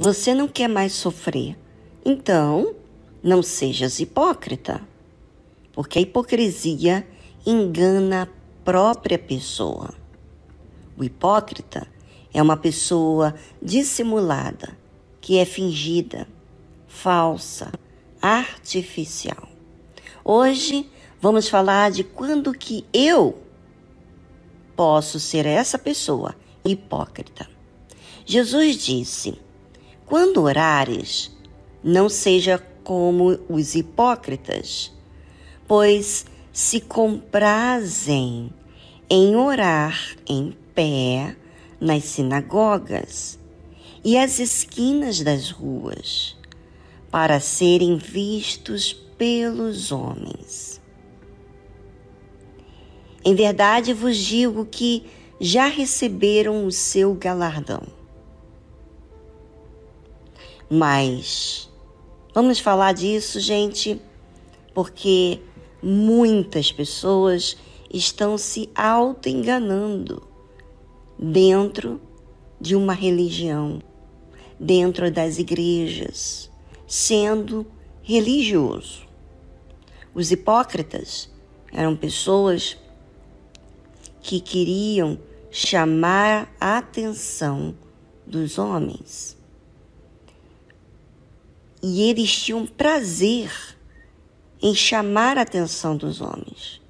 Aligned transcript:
Você 0.00 0.32
não 0.32 0.46
quer 0.46 0.68
mais 0.68 0.92
sofrer. 0.92 1.58
Então, 2.04 2.72
não 3.20 3.42
sejas 3.42 3.98
hipócrita. 3.98 4.80
Porque 5.72 5.98
a 5.98 6.02
hipocrisia 6.02 7.04
engana 7.44 8.22
a 8.22 8.28
própria 8.64 9.18
pessoa. 9.18 9.92
O 10.96 11.02
hipócrita 11.02 11.88
é 12.32 12.40
uma 12.40 12.56
pessoa 12.56 13.34
dissimulada, 13.60 14.78
que 15.20 15.36
é 15.36 15.44
fingida, 15.44 16.28
falsa, 16.86 17.72
artificial. 18.22 19.48
Hoje 20.24 20.88
vamos 21.20 21.48
falar 21.48 21.90
de 21.90 22.04
quando 22.04 22.54
que 22.54 22.86
eu 22.92 23.36
posso 24.76 25.18
ser 25.18 25.44
essa 25.44 25.76
pessoa 25.76 26.36
hipócrita. 26.64 27.50
Jesus 28.24 28.76
disse: 28.76 29.47
Quando 30.08 30.40
orares, 30.40 31.30
não 31.84 32.08
seja 32.08 32.58
como 32.82 33.38
os 33.46 33.74
hipócritas, 33.74 34.90
pois 35.66 36.24
se 36.50 36.80
comprazem 36.80 38.50
em 39.10 39.36
orar 39.36 40.16
em 40.26 40.56
pé 40.74 41.36
nas 41.78 42.04
sinagogas 42.04 43.38
e 44.02 44.16
às 44.16 44.38
esquinas 44.38 45.20
das 45.20 45.50
ruas, 45.50 46.34
para 47.10 47.38
serem 47.38 47.98
vistos 47.98 48.94
pelos 48.94 49.92
homens. 49.92 50.80
Em 53.22 53.34
verdade 53.34 53.92
vos 53.92 54.16
digo 54.16 54.64
que 54.64 55.04
já 55.38 55.66
receberam 55.66 56.64
o 56.64 56.72
seu 56.72 57.12
galardão. 57.12 57.97
Mas 60.70 61.70
vamos 62.34 62.58
falar 62.58 62.92
disso, 62.92 63.40
gente, 63.40 64.00
porque 64.74 65.40
muitas 65.82 66.70
pessoas 66.70 67.56
estão 67.92 68.36
se 68.36 68.68
auto-enganando 68.74 70.22
dentro 71.18 71.98
de 72.60 72.76
uma 72.76 72.92
religião, 72.92 73.80
dentro 74.60 75.10
das 75.10 75.38
igrejas, 75.38 76.50
sendo 76.86 77.66
religioso. 78.02 79.06
Os 80.14 80.30
hipócritas 80.30 81.30
eram 81.72 81.96
pessoas 81.96 82.76
que 84.20 84.38
queriam 84.38 85.18
chamar 85.50 86.54
a 86.60 86.76
atenção 86.76 87.74
dos 88.26 88.58
homens. 88.58 89.37
E 91.82 92.02
eles 92.02 92.30
tinham 92.32 92.66
prazer 92.66 93.50
em 94.60 94.74
chamar 94.74 95.38
a 95.38 95.42
atenção 95.42 95.96
dos 95.96 96.20
homens. 96.20 96.80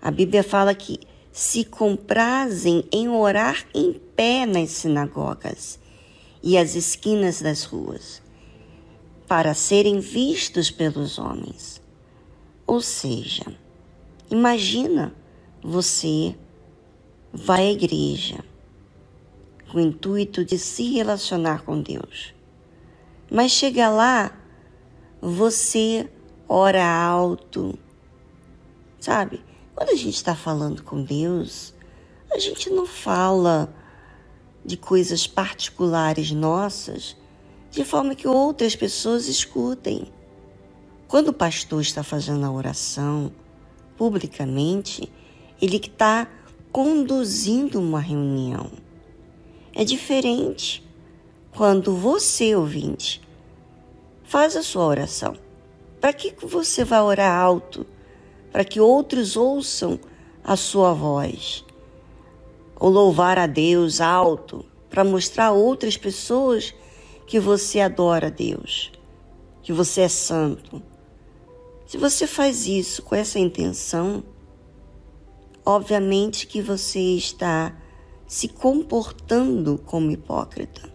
A 0.00 0.10
Bíblia 0.10 0.44
fala 0.44 0.74
que 0.74 1.00
se 1.32 1.64
comprazem 1.64 2.84
em 2.92 3.08
orar 3.08 3.64
em 3.74 3.92
pé 3.92 4.46
nas 4.46 4.70
sinagogas 4.70 5.78
e 6.42 6.56
as 6.56 6.74
esquinas 6.74 7.42
das 7.42 7.64
ruas, 7.64 8.22
para 9.26 9.54
serem 9.54 10.00
vistos 10.00 10.70
pelos 10.70 11.18
homens. 11.18 11.82
Ou 12.66 12.80
seja, 12.80 13.44
imagina 14.30 15.14
você 15.62 16.34
vai 17.32 17.66
à 17.66 17.72
igreja 17.72 18.44
com 19.70 19.78
o 19.78 19.80
intuito 19.80 20.44
de 20.44 20.58
se 20.58 20.90
relacionar 20.92 21.62
com 21.62 21.80
Deus. 21.80 22.37
Mas 23.30 23.52
chega 23.52 23.90
lá, 23.90 24.32
você 25.20 26.08
ora 26.48 26.82
alto, 26.84 27.78
sabe? 28.98 29.44
Quando 29.74 29.90
a 29.90 29.94
gente 29.94 30.14
está 30.14 30.34
falando 30.34 30.82
com 30.82 31.02
Deus, 31.02 31.74
a 32.32 32.38
gente 32.38 32.70
não 32.70 32.86
fala 32.86 33.72
de 34.64 34.76
coisas 34.76 35.26
particulares 35.26 36.30
nossas 36.30 37.16
de 37.70 37.84
forma 37.84 38.14
que 38.14 38.26
outras 38.26 38.74
pessoas 38.74 39.28
escutem. 39.28 40.10
Quando 41.06 41.28
o 41.28 41.32
pastor 41.34 41.82
está 41.82 42.02
fazendo 42.02 42.46
a 42.46 42.50
oração 42.50 43.30
publicamente, 43.96 45.12
ele 45.60 45.76
está 45.76 46.26
conduzindo 46.72 47.78
uma 47.78 48.00
reunião. 48.00 48.70
É 49.74 49.84
diferente 49.84 50.87
quando 51.54 51.94
você, 51.94 52.54
ouvinte, 52.54 53.20
faz 54.24 54.56
a 54.56 54.62
sua 54.62 54.84
oração. 54.86 55.36
Para 56.00 56.12
que 56.12 56.34
você 56.46 56.84
vai 56.84 57.00
orar 57.00 57.36
alto? 57.40 57.86
Para 58.52 58.64
que 58.64 58.80
outros 58.80 59.36
ouçam 59.36 59.98
a 60.44 60.56
sua 60.56 60.92
voz. 60.92 61.64
Ou 62.76 62.88
louvar 62.90 63.38
a 63.38 63.46
Deus 63.46 64.00
alto, 64.00 64.64
para 64.88 65.04
mostrar 65.04 65.46
a 65.46 65.52
outras 65.52 65.96
pessoas 65.96 66.74
que 67.26 67.38
você 67.38 67.80
adora 67.80 68.28
a 68.28 68.30
Deus, 68.30 68.90
que 69.62 69.72
você 69.72 70.02
é 70.02 70.08
santo. 70.08 70.82
Se 71.86 71.98
você 71.98 72.26
faz 72.26 72.66
isso 72.66 73.02
com 73.02 73.14
essa 73.14 73.38
intenção, 73.38 74.22
obviamente 75.64 76.46
que 76.46 76.62
você 76.62 77.00
está 77.16 77.76
se 78.26 78.48
comportando 78.48 79.78
como 79.84 80.10
hipócrita. 80.10 80.87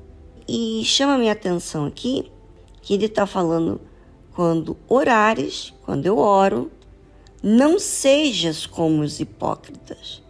E 0.48 0.84
chama 0.86 1.18
minha 1.18 1.31
atenção 1.31 1.86
aqui 1.86 2.31
que 2.81 2.94
ele 2.94 3.06
está 3.06 3.26
falando 3.26 3.80
quando 4.34 4.78
orares, 4.88 5.74
quando 5.84 6.06
eu 6.06 6.18
oro, 6.18 6.72
não 7.42 7.80
sejas 7.80 8.66
como 8.66 9.02
os 9.02 9.20
hipócritas. 9.20 10.22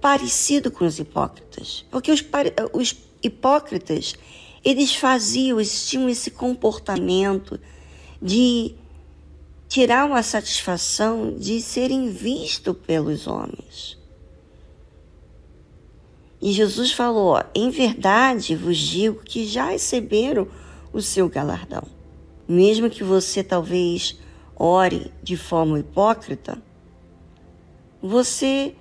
Parecido 0.00 0.70
com 0.70 0.84
os 0.84 0.98
hipócritas. 0.98 1.84
Porque 1.90 2.10
os, 2.10 2.24
os 2.72 2.96
hipócritas, 3.22 4.14
eles 4.64 4.94
faziam, 4.94 5.58
eles 5.58 5.88
tinham 5.88 6.08
esse 6.08 6.30
comportamento 6.30 7.60
de 8.20 8.74
tirar 9.68 10.06
uma 10.06 10.22
satisfação 10.22 11.36
de 11.36 11.60
serem 11.60 12.10
vistos 12.10 12.74
pelos 12.86 13.26
homens. 13.26 13.97
E 16.40 16.52
Jesus 16.52 16.92
falou: 16.92 17.42
Em 17.54 17.70
verdade 17.70 18.54
vos 18.54 18.76
digo 18.76 19.22
que 19.22 19.44
já 19.46 19.70
receberam 19.70 20.48
o 20.92 21.02
seu 21.02 21.28
galardão. 21.28 21.82
Mesmo 22.46 22.88
que 22.88 23.04
você 23.04 23.42
talvez 23.42 24.18
ore 24.56 25.12
de 25.22 25.36
forma 25.36 25.78
hipócrita, 25.78 26.60
você 28.00 28.74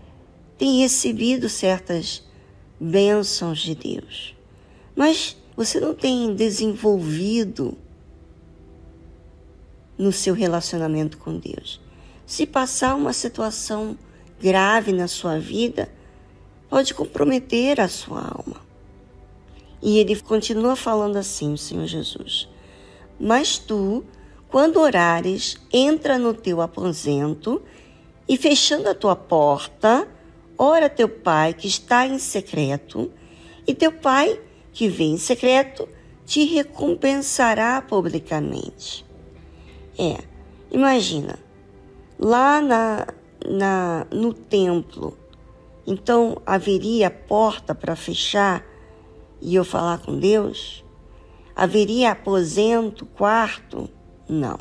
tem 0.58 0.80
recebido 0.80 1.50
certas 1.50 2.24
bênçãos 2.80 3.60
de 3.60 3.76
Deus. 3.76 4.36
Mas 4.96 5.36
você 5.56 5.80
não 5.80 5.94
tem 5.94 6.34
desenvolvido 6.36 7.78
no 9.98 10.12
seu 10.12 10.34
relacionamento 10.34 11.18
com 11.18 11.38
Deus. 11.38 11.82
Se 12.26 12.46
passar 12.46 12.96
uma 12.96 13.14
situação 13.14 13.98
grave 14.40 14.92
na 14.92 15.08
sua 15.08 15.40
vida, 15.40 15.90
pode 16.70 16.94
comprometer 16.94 17.80
a 17.80 17.88
sua 17.88 18.22
alma. 18.22 18.62
E 19.82 20.00
ele 20.00 20.20
continua 20.20 20.76
falando 20.76 21.18
assim, 21.18 21.54
o 21.54 21.58
Senhor 21.58 21.86
Jesus: 21.86 22.50
Mas 23.20 23.58
tu, 23.58 24.04
quando 24.50 24.80
orares, 24.80 25.58
entra 25.72 26.18
no 26.18 26.34
teu 26.34 26.62
aposento 26.62 27.62
e 28.28 28.38
fechando 28.38 28.90
a 28.90 28.96
tua 28.96 29.16
porta, 29.16 30.08
ora 30.58 30.90
teu 30.90 31.08
pai 31.08 31.54
que 31.54 31.68
está 31.68 32.06
em 32.06 32.18
secreto, 32.18 33.12
e 33.66 33.74
teu 33.74 33.92
pai 33.92 34.40
que 34.74 34.88
vem 34.88 35.14
em 35.14 35.18
secreto 35.18 35.88
te 36.26 36.44
recompensará 36.44 37.82
publicamente. 37.82 39.06
É, 39.98 40.18
imagina, 40.72 41.40
lá 42.20 42.62
na, 42.62 43.08
na, 43.46 44.08
no 44.12 44.34
templo, 44.34 45.18
então 45.88 46.42
haveria 46.46 47.10
porta 47.10 47.74
para 47.74 47.96
fechar 47.96 48.66
e 49.40 49.56
eu 49.56 49.64
falar 49.64 50.00
com 50.00 50.20
Deus? 50.20 50.84
Haveria 51.56 52.12
aposento, 52.12 53.06
quarto? 53.06 53.90
Não. 54.28 54.60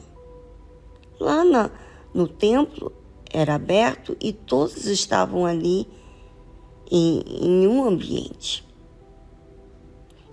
Lá 1.19 1.45
na, 1.45 1.71
no 2.15 2.29
templo 2.29 2.93
era 3.29 3.57
aberto 3.57 4.17
e 4.21 4.33
todos 4.33 4.87
estavam 4.87 5.45
ali 5.45 5.89
em, 6.89 7.25
em 7.43 7.67
um 7.67 7.85
ambiente. 7.85 8.65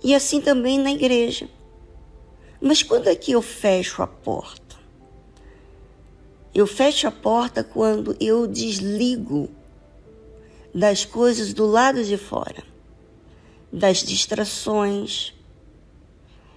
E 0.02 0.14
assim 0.14 0.40
também 0.40 0.78
na 0.78 0.92
igreja. 0.92 1.48
Mas 2.60 2.84
quando 2.84 3.08
é 3.08 3.16
que 3.16 3.32
eu 3.32 3.42
fecho 3.42 4.00
a 4.00 4.06
porta? 4.06 4.76
Eu 6.54 6.68
fecho 6.68 7.08
a 7.08 7.10
porta 7.10 7.64
quando 7.64 8.16
eu 8.20 8.46
desligo 8.46 9.50
das 10.74 11.04
coisas 11.04 11.54
do 11.54 11.66
lado 11.66 12.02
de 12.02 12.16
fora, 12.16 12.64
das 13.72 13.98
distrações, 13.98 15.32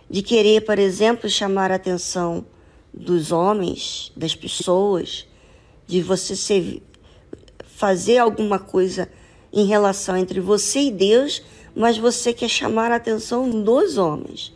de 0.09 0.21
querer, 0.23 0.61
por 0.61 0.79
exemplo, 0.79 1.29
chamar 1.29 1.71
a 1.71 1.75
atenção 1.75 2.45
dos 2.93 3.31
homens, 3.31 4.11
das 4.15 4.33
pessoas, 4.33 5.27
de 5.85 6.01
você 6.01 6.35
ser, 6.35 6.81
fazer 7.63 8.17
alguma 8.17 8.57
coisa 8.57 9.07
em 9.53 9.65
relação 9.65 10.17
entre 10.17 10.39
você 10.39 10.79
e 10.79 10.91
Deus, 10.91 11.43
mas 11.75 11.97
você 11.97 12.33
quer 12.33 12.49
chamar 12.49 12.91
a 12.91 12.95
atenção 12.95 13.63
dos 13.63 13.97
homens. 13.97 14.51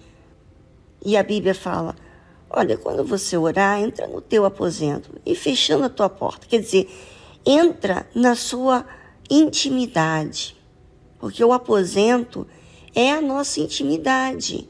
E 1.06 1.16
a 1.16 1.22
Bíblia 1.22 1.54
fala: 1.54 1.96
olha, 2.50 2.78
quando 2.78 3.04
você 3.04 3.38
orar, 3.38 3.80
entra 3.80 4.07
no 4.07 4.22
teu 4.22 4.44
aposento 4.44 5.12
e 5.25 5.36
fechando 5.36 5.86
a 5.86 5.90
tua 5.90 6.10
porta. 6.10 6.48
Quer 6.48 6.60
dizer, 6.62 6.90
entra 7.46 8.07
na 8.16 8.36
sua 8.36 8.86
intimidade, 9.31 10.57
porque 11.18 11.42
o 11.42 11.54
aposento 11.54 12.45
é 12.94 13.13
a 13.13 13.22
nossa 13.22 13.62
intimidade. 13.62 14.68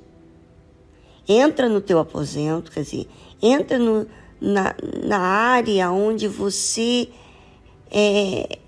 Entra 1.27 1.67
no 1.67 1.81
teu 1.81 1.97
aposento, 1.97 2.71
quer 2.71 2.83
dizer, 2.83 3.07
entra 3.41 3.79
no, 3.79 4.07
na, 4.39 4.75
na 5.03 5.19
área 5.19 5.89
onde 5.89 6.27
você 6.27 7.09
é, 7.89 8.59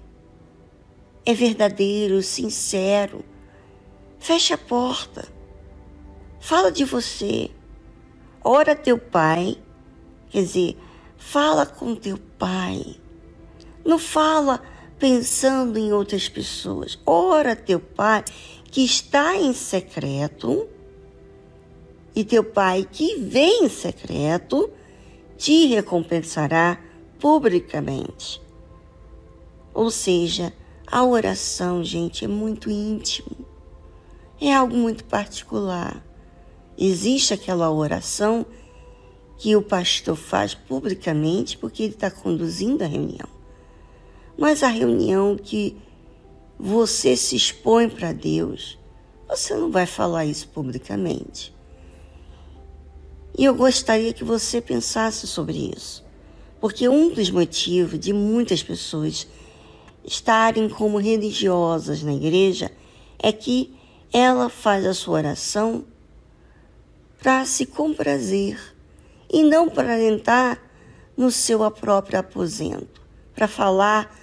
é 1.23 1.33
verdadeiro, 1.33 2.23
sincero. 2.23 3.23
Fecha 4.17 4.55
a 4.55 4.57
porta. 4.57 5.27
Fala 6.39 6.71
de 6.71 6.83
você. 6.85 7.51
Ora 8.43 8.75
teu 8.75 8.97
pai. 8.97 9.57
Quer 10.29 10.41
dizer, 10.41 10.77
fala 11.17 11.65
com 11.65 11.95
teu 11.95 12.17
pai. 12.39 12.95
Não 13.85 13.99
fala 13.99 14.61
pensando 15.03 15.77
em 15.77 15.91
outras 15.91 16.29
pessoas. 16.29 16.97
Ora 17.05 17.57
teu 17.57 17.77
pai 17.77 18.23
que 18.71 18.85
está 18.85 19.35
em 19.35 19.51
secreto 19.51 20.65
e 22.15 22.23
teu 22.23 22.41
pai 22.41 22.87
que 22.89 23.17
vem 23.17 23.65
em 23.65 23.69
secreto 23.69 24.71
te 25.37 25.65
recompensará 25.65 26.79
publicamente. 27.19 28.41
Ou 29.73 29.91
seja, 29.91 30.53
a 30.87 31.03
oração, 31.03 31.83
gente, 31.83 32.23
é 32.23 32.27
muito 32.29 32.71
íntimo. 32.71 33.45
É 34.39 34.53
algo 34.53 34.73
muito 34.73 35.03
particular. 35.03 36.01
Existe 36.77 37.33
aquela 37.33 37.69
oração 37.69 38.45
que 39.37 39.53
o 39.53 39.61
pastor 39.61 40.15
faz 40.15 40.55
publicamente 40.55 41.57
porque 41.57 41.83
ele 41.83 41.93
está 41.93 42.09
conduzindo 42.09 42.85
a 42.85 42.87
reunião. 42.87 43.32
Mas 44.37 44.63
a 44.63 44.67
reunião 44.67 45.37
que 45.37 45.77
você 46.57 47.15
se 47.15 47.35
expõe 47.35 47.89
para 47.89 48.13
Deus, 48.13 48.77
você 49.27 49.55
não 49.55 49.71
vai 49.71 49.85
falar 49.85 50.25
isso 50.25 50.47
publicamente. 50.47 51.53
E 53.37 53.45
eu 53.45 53.55
gostaria 53.55 54.13
que 54.13 54.23
você 54.23 54.61
pensasse 54.61 55.25
sobre 55.27 55.73
isso, 55.75 56.05
porque 56.61 56.87
um 56.87 57.09
dos 57.09 57.29
motivos 57.29 57.99
de 57.99 58.13
muitas 58.13 58.61
pessoas 58.61 59.27
estarem 60.05 60.69
como 60.69 60.97
religiosas 60.97 62.03
na 62.03 62.13
igreja 62.13 62.71
é 63.17 63.31
que 63.31 63.73
ela 64.11 64.49
faz 64.49 64.85
a 64.85 64.93
sua 64.93 65.15
oração 65.15 65.83
para 67.19 67.45
se 67.45 67.65
comprazer 67.65 68.59
e 69.31 69.41
não 69.41 69.67
para 69.67 69.99
entrar 69.99 70.61
no 71.17 71.31
seu 71.31 71.69
próprio 71.71 72.19
aposento, 72.19 73.01
para 73.33 73.47
falar 73.47 74.13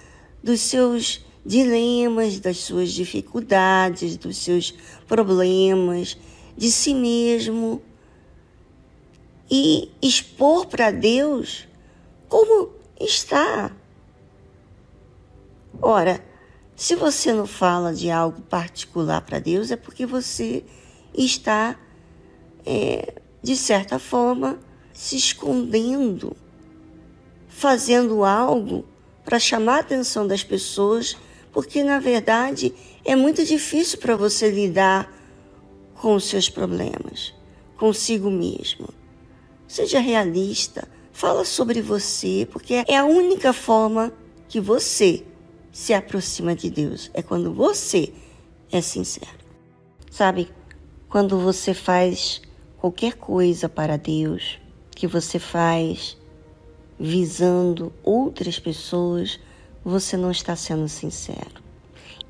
dos 0.43 0.61
seus 0.61 1.25
dilemas, 1.45 2.39
das 2.39 2.57
suas 2.57 2.91
dificuldades, 2.91 4.17
dos 4.17 4.37
seus 4.37 4.73
problemas, 5.07 6.17
de 6.57 6.71
si 6.71 6.93
mesmo 6.93 7.81
e 9.49 9.91
expor 10.01 10.67
para 10.67 10.91
Deus 10.91 11.67
como 12.29 12.69
está. 12.99 13.71
Ora, 15.81 16.23
se 16.75 16.95
você 16.95 17.33
não 17.33 17.45
fala 17.45 17.93
de 17.93 18.09
algo 18.09 18.41
particular 18.43 19.21
para 19.21 19.39
Deus, 19.39 19.71
é 19.71 19.75
porque 19.75 20.05
você 20.05 20.63
está, 21.13 21.77
é, 22.65 23.21
de 23.41 23.57
certa 23.57 23.99
forma, 23.99 24.59
se 24.93 25.17
escondendo, 25.17 26.35
fazendo 27.47 28.23
algo 28.23 28.85
para 29.23 29.39
chamar 29.39 29.77
a 29.77 29.79
atenção 29.79 30.27
das 30.27 30.43
pessoas, 30.43 31.17
porque 31.51 31.83
na 31.83 31.99
verdade 31.99 32.73
é 33.03 33.15
muito 33.15 33.43
difícil 33.45 33.99
para 33.99 34.15
você 34.15 34.49
lidar 34.49 35.11
com 35.95 36.15
os 36.15 36.25
seus 36.25 36.49
problemas, 36.49 37.33
consigo 37.77 38.29
mesmo. 38.29 38.89
Seja 39.67 39.99
realista, 39.99 40.87
fala 41.11 41.45
sobre 41.45 41.81
você, 41.81 42.47
porque 42.51 42.83
é 42.87 42.97
a 42.97 43.05
única 43.05 43.53
forma 43.53 44.11
que 44.47 44.59
você 44.59 45.23
se 45.71 45.93
aproxima 45.93 46.55
de 46.55 46.69
Deus. 46.69 47.09
É 47.13 47.21
quando 47.21 47.53
você 47.53 48.11
é 48.71 48.81
sincero. 48.81 49.39
Sabe, 50.09 50.49
quando 51.07 51.39
você 51.39 51.73
faz 51.73 52.41
qualquer 52.77 53.13
coisa 53.13 53.69
para 53.69 53.97
Deus, 53.97 54.59
que 54.91 55.07
você 55.07 55.39
faz 55.39 56.17
visando 57.01 57.91
outras 58.03 58.59
pessoas, 58.59 59.39
você 59.83 60.15
não 60.15 60.29
está 60.29 60.55
sendo 60.55 60.87
sincero. 60.87 61.61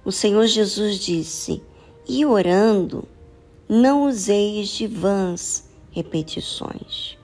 O 0.06 0.12
Senhor 0.12 0.48
Jesus 0.48 1.00
disse: 1.00 1.62
E 2.08 2.26
orando, 2.26 3.08
não 3.68 4.08
useis 4.08 4.70
de 4.70 4.88
vãs 4.88 5.70
repetições 5.92 7.18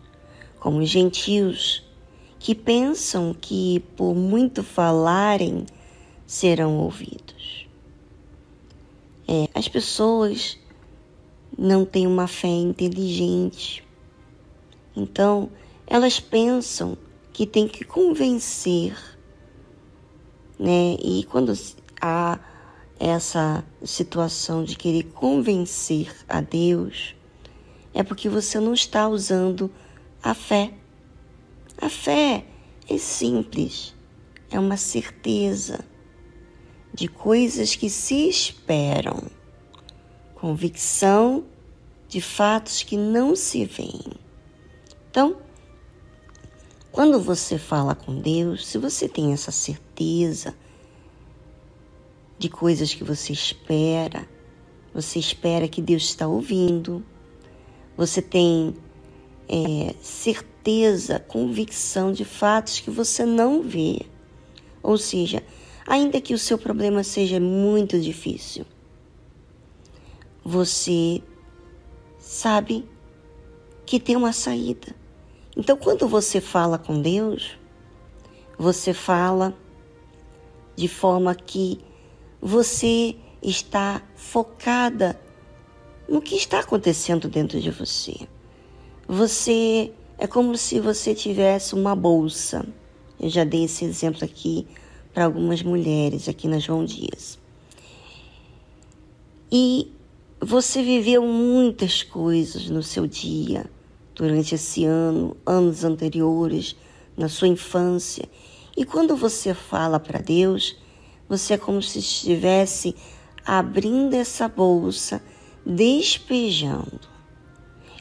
como 0.59 0.79
os 0.79 0.89
gentios, 0.89 1.81
que 2.39 2.53
pensam 2.53 3.33
que 3.33 3.79
por 3.95 4.13
muito 4.13 4.61
falarem 4.63 5.65
serão 6.25 6.77
ouvidos. 6.79 7.67
É, 9.27 9.47
as 9.53 9.69
pessoas 9.69 10.57
não 11.57 11.85
têm 11.85 12.05
uma 12.05 12.27
fé 12.27 12.49
inteligente, 12.49 13.81
então 14.95 15.49
elas 15.85 16.19
pensam 16.19 16.97
que 17.37 17.45
tem 17.45 17.67
que 17.67 17.85
convencer, 17.85 18.97
né? 20.57 20.97
E 20.99 21.23
quando 21.25 21.53
há 22.01 22.39
essa 22.99 23.63
situação 23.85 24.63
de 24.63 24.75
querer 24.75 25.03
convencer 25.03 26.11
a 26.27 26.41
Deus, 26.41 27.15
é 27.93 28.01
porque 28.01 28.27
você 28.27 28.59
não 28.59 28.73
está 28.73 29.07
usando 29.07 29.71
a 30.23 30.33
fé. 30.33 30.73
A 31.79 31.87
fé 31.89 32.43
é 32.89 32.97
simples, 32.97 33.93
é 34.49 34.59
uma 34.59 34.75
certeza 34.75 35.85
de 36.91 37.07
coisas 37.07 37.75
que 37.75 37.87
se 37.87 38.27
esperam, 38.27 39.21
convicção 40.33 41.45
de 42.07 42.19
fatos 42.19 42.81
que 42.81 42.97
não 42.97 43.35
se 43.35 43.63
veem. 43.63 44.13
Então, 45.11 45.45
quando 46.97 47.19
você 47.19 47.59
fala 47.59 47.93
com 47.93 48.19
Deus, 48.19 48.65
se 48.65 48.79
você 48.79 49.07
tem 49.07 49.31
essa 49.31 49.51
certeza 49.51 50.55
de 52.39 52.49
coisas 52.49 52.91
que 52.91 53.03
você 53.03 53.31
espera, 53.31 54.27
você 54.95 55.19
espera 55.19 55.67
que 55.67 55.79
Deus 55.79 56.05
está 56.05 56.27
ouvindo, 56.27 57.05
você 57.95 58.19
tem 58.19 58.73
é, 59.47 59.93
certeza, 60.01 61.19
convicção 61.19 62.11
de 62.11 62.25
fatos 62.25 62.79
que 62.79 62.89
você 62.89 63.23
não 63.27 63.61
vê. 63.61 64.01
Ou 64.81 64.97
seja, 64.97 65.43
ainda 65.85 66.19
que 66.19 66.33
o 66.33 66.39
seu 66.39 66.57
problema 66.57 67.03
seja 67.03 67.39
muito 67.39 68.01
difícil, 68.01 68.65
você 70.43 71.21
sabe 72.17 72.89
que 73.85 73.99
tem 73.99 74.15
uma 74.15 74.33
saída. 74.33 74.95
Então, 75.57 75.75
quando 75.75 76.07
você 76.07 76.39
fala 76.39 76.77
com 76.77 77.01
Deus, 77.01 77.57
você 78.59 78.93
fala 78.93 79.57
de 80.75 80.87
forma 80.87 81.33
que 81.33 81.79
você 82.39 83.15
está 83.41 84.03
focada 84.15 85.19
no 86.07 86.21
que 86.21 86.35
está 86.35 86.59
acontecendo 86.59 87.27
dentro 87.27 87.59
de 87.59 87.71
você. 87.71 88.15
Você 89.07 89.91
é 90.19 90.27
como 90.27 90.55
se 90.55 90.79
você 90.79 91.15
tivesse 91.15 91.73
uma 91.73 91.95
bolsa. 91.95 92.63
Eu 93.19 93.27
já 93.27 93.43
dei 93.43 93.63
esse 93.63 93.83
exemplo 93.83 94.23
aqui 94.23 94.67
para 95.11 95.25
algumas 95.25 95.63
mulheres 95.63 96.29
aqui 96.29 96.47
na 96.47 96.59
João 96.59 96.85
Dias. 96.85 97.39
E 99.51 99.91
você 100.39 100.83
viveu 100.83 101.23
muitas 101.23 102.03
coisas 102.03 102.69
no 102.69 102.83
seu 102.83 103.07
dia, 103.07 103.65
durante 104.17 104.55
esse 104.55 104.83
ano, 104.83 105.37
anos 105.45 105.83
anteriores, 105.83 106.75
na 107.15 107.29
sua 107.29 107.47
infância. 107.47 108.27
E 108.75 108.83
quando 108.83 109.15
você 109.15 109.53
fala 109.53 109.99
para 109.99 110.19
Deus, 110.19 110.75
você 111.29 111.53
é 111.53 111.57
como 111.57 111.81
se 111.81 111.99
estivesse 111.99 112.95
abrindo 113.45 114.13
essa 114.15 114.47
bolsa, 114.47 115.21
despejando 115.65 117.01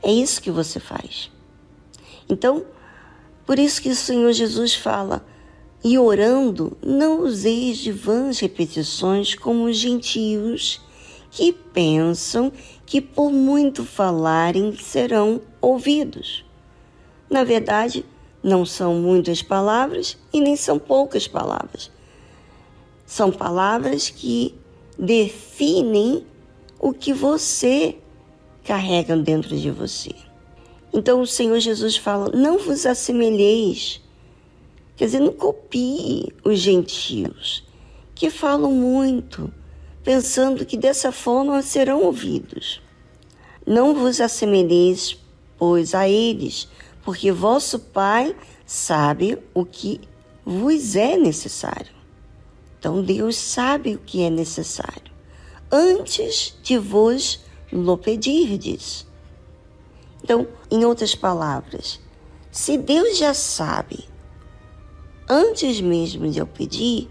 É 0.03 0.11
isso 0.11 0.41
que 0.41 0.51
você 0.51 0.81
faz. 0.81 1.31
Então, 2.29 2.65
por 3.45 3.59
isso 3.59 3.83
que 3.83 3.91
o 3.91 3.97
Senhor 3.97 4.33
Jesus 4.33 4.75
fala: 4.75 5.25
e 5.85 5.99
orando, 5.99 6.77
não 6.83 7.21
useis 7.21 7.79
de 7.79 7.93
vãs 7.93 8.39
repetições 8.41 9.35
como 9.35 9.67
os 9.67 9.77
gentios 9.77 10.81
que 11.31 11.53
pensam 11.53 12.53
que 12.85 13.01
por 13.01 13.31
muito 13.31 13.85
falarem 13.85 14.77
serão 14.77 15.41
ouvidos. 15.61 16.45
Na 17.29 17.45
verdade, 17.45 18.05
não 18.43 18.65
são 18.65 18.95
muitas 18.95 19.43
palavras 19.43 20.17
e 20.33 20.41
nem 20.41 20.57
são 20.57 20.79
poucas 20.79 21.27
palavras. 21.27 21.91
São 23.05 23.31
palavras 23.33 24.09
que 24.09 24.55
definem 24.99 26.25
o 26.79 26.93
que 26.93 27.13
você 27.13 27.97
carrega 28.65 29.17
dentro 29.17 29.57
de 29.57 29.71
você. 29.71 30.11
Então 30.93 31.21
o 31.21 31.27
Senhor 31.27 31.59
Jesus 31.59 31.97
fala: 31.97 32.31
não 32.35 32.59
vos 32.59 32.87
assemelheis, 32.87 34.01
quer 34.97 35.07
dizer, 35.07 35.21
não 35.21 35.33
copie 35.33 36.33
os 36.45 36.59
gentios, 36.59 37.65
que 38.15 38.31
falam 38.31 38.73
muito, 38.73 39.53
pensando 40.07 40.65
que 40.65 40.77
dessa 40.77 41.11
forma 41.11 41.61
serão 41.63 42.01
ouvidos. 42.05 42.81
Não 43.67 43.93
vos 43.93 44.21
assemelheis, 44.21 45.19
pois, 45.59 45.97
a 45.97 46.09
eles, 46.09 46.69
porque 47.03 47.33
vosso 47.33 47.81
Pai 47.81 48.37
sabe 48.65 49.37
o 49.53 49.65
que 49.65 50.01
vos 50.45 50.95
é 50.95 51.17
necessário. 51.17 51.93
Então 52.79 53.03
Deus 53.03 53.35
sabe 53.35 53.97
o 53.97 53.99
que 53.99 54.23
é 54.23 54.31
necessário 54.31 55.13
antes 55.73 56.57
de 56.63 56.79
vos 56.79 57.41
lo 57.73 57.99
pedirdes. 57.99 59.05
Então, 60.23 60.47
em 60.71 60.85
outras 60.85 61.17
palavras, 61.17 61.99
se 62.53 62.79
Deus 62.79 63.19
já 63.19 63.35
sabe 63.35 64.05
antes 65.29 65.81
mesmo 65.81 66.31
de 66.31 66.39
eu 66.39 66.47
pedir 66.47 67.11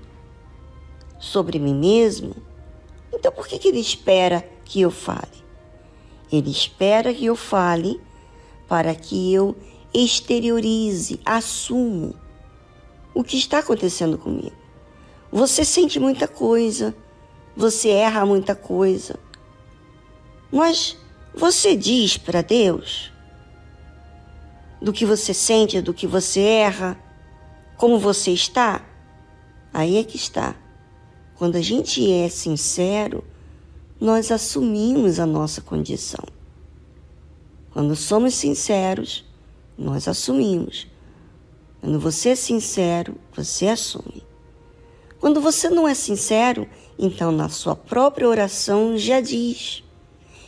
sobre 1.20 1.60
mim 1.60 1.76
mesmo, 1.76 2.34
então 3.14 3.32
por 3.32 3.48
que, 3.48 3.58
que 3.58 3.68
ele 3.68 3.80
espera 3.80 4.48
que 4.64 4.82
eu 4.82 4.92
fale? 4.92 5.46
Ele 6.32 6.50
espera 6.50 7.14
que 7.14 7.26
eu 7.26 7.36
fale 7.36 8.02
para 8.68 8.94
que 8.96 9.34
eu 9.34 9.56
exteriorize, 9.94 11.20
assumo 11.26 12.16
o 13.14 13.24
que 13.24 13.38
está 13.38 13.60
acontecendo 13.60 14.18
comigo. 14.18 14.56
Você 15.32 15.64
sente 15.64 16.00
muita 16.00 16.28
coisa, 16.28 16.96
você 17.56 17.90
erra 17.90 18.26
muita 18.26 18.56
coisa, 18.56 19.18
mas 20.52 20.98
você 21.34 21.76
diz 21.76 22.18
para 22.18 22.42
Deus 22.42 23.12
do 24.82 24.92
que 24.92 25.06
você 25.06 25.34
sente, 25.34 25.82
do 25.82 25.94
que 25.94 26.06
você 26.06 26.42
erra, 26.42 26.98
como 27.78 27.98
você 27.98 28.32
está? 28.32 28.84
Aí 29.74 29.98
é 29.98 30.04
que 30.04 30.16
está. 30.16 30.56
Quando 31.38 31.58
a 31.58 31.62
gente 31.62 32.12
é 32.12 32.30
sincero, 32.30 33.24
nós 34.00 34.32
assumimos 34.32 35.20
a 35.20 35.26
nossa 35.26 35.62
condição. 35.62 36.24
Quando 37.72 37.96
somos 37.96 38.36
sinceros, 38.36 39.26
nós 39.78 40.08
assumimos. 40.08 40.88
Quando 41.82 42.00
você 42.00 42.30
é 42.30 42.36
sincero, 42.36 43.16
você 43.36 43.68
assume. 43.68 44.24
Quando 45.20 45.42
você 45.42 45.70
não 45.70 45.88
é 45.88 45.94
sincero, 45.94 46.68
então 46.98 47.32
na 47.32 47.50
sua 47.50 47.76
própria 47.76 48.30
oração 48.30 48.98
já 48.98 49.20
diz 49.20 49.84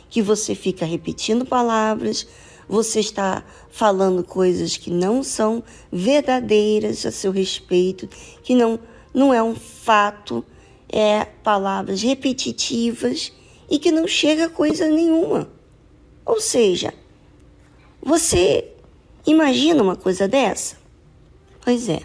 que 0.08 0.22
você 0.22 0.54
fica 0.54 0.86
repetindo 0.86 1.44
palavras, 1.44 2.26
você 2.66 3.00
está 3.00 3.44
falando 3.70 4.24
coisas 4.24 4.76
que 4.76 4.90
não 4.90 5.22
são 5.22 5.62
verdadeiras 5.92 7.04
a 7.04 7.10
seu 7.10 7.30
respeito, 7.30 8.08
que 8.42 8.54
não, 8.54 8.78
não 9.12 9.32
é 9.34 9.42
um 9.42 9.54
fato, 9.54 10.44
é 10.92 11.24
palavras 11.24 12.02
repetitivas 12.02 13.32
e 13.70 13.78
que 13.78 13.92
não 13.92 14.06
chega 14.06 14.46
a 14.46 14.50
coisa 14.50 14.88
nenhuma. 14.88 15.50
Ou 16.24 16.40
seja, 16.40 16.92
você 18.02 18.72
Imagina 19.28 19.82
uma 19.82 19.94
coisa 19.94 20.26
dessa? 20.26 20.76
Pois 21.60 21.86
é. 21.86 22.00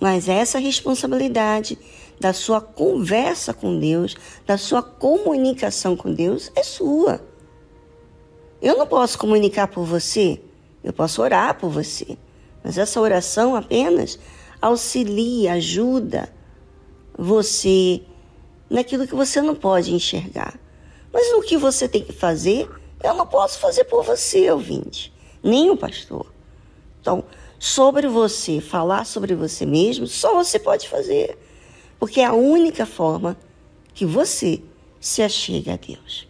Mas 0.00 0.28
essa 0.28 0.60
responsabilidade 0.60 1.76
da 2.20 2.32
sua 2.32 2.60
conversa 2.60 3.52
com 3.52 3.80
Deus, 3.80 4.14
da 4.46 4.56
sua 4.56 4.80
comunicação 4.80 5.96
com 5.96 6.14
Deus 6.14 6.52
é 6.54 6.62
sua. 6.62 7.20
Eu 8.62 8.78
não 8.78 8.86
posso 8.86 9.18
comunicar 9.18 9.66
por 9.66 9.84
você, 9.84 10.40
eu 10.84 10.92
posso 10.92 11.20
orar 11.20 11.58
por 11.58 11.68
você, 11.68 12.16
mas 12.62 12.78
essa 12.78 13.00
oração 13.00 13.56
apenas 13.56 14.16
auxilia, 14.62 15.54
ajuda 15.54 16.32
você 17.16 18.02
naquilo 18.68 19.06
que 19.06 19.14
você 19.14 19.40
não 19.40 19.54
pode 19.54 19.92
enxergar. 19.94 20.58
Mas 21.12 21.32
o 21.32 21.42
que 21.42 21.56
você 21.56 21.88
tem 21.88 22.02
que 22.02 22.12
fazer, 22.12 22.68
eu 23.02 23.14
não 23.14 23.26
posso 23.26 23.58
fazer 23.58 23.84
por 23.84 24.04
você, 24.04 24.50
ouvinte 24.50 25.14
nem 25.44 25.68
o 25.68 25.76
pastor. 25.76 26.26
Então, 27.00 27.22
sobre 27.58 28.08
você, 28.08 28.62
falar 28.62 29.04
sobre 29.04 29.34
você 29.34 29.66
mesmo, 29.66 30.06
só 30.06 30.34
você 30.34 30.58
pode 30.58 30.88
fazer. 30.88 31.38
Porque 31.98 32.20
é 32.20 32.24
a 32.24 32.32
única 32.32 32.86
forma 32.86 33.36
que 33.92 34.06
você 34.06 34.62
se 34.98 35.22
achega 35.22 35.74
a 35.74 35.76
Deus. 35.76 36.26